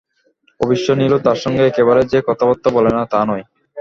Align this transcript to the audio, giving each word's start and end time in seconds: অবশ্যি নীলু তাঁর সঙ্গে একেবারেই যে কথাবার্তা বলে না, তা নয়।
অবশ্যি 0.59 0.91
নীলু 0.95 1.17
তাঁর 1.25 1.37
সঙ্গে 1.43 1.63
একেবারেই 1.65 2.09
যে 2.11 2.19
কথাবার্তা 2.27 2.69
বলে 2.77 2.91
না, 2.95 3.03
তা 3.11 3.19
নয়। 3.29 3.43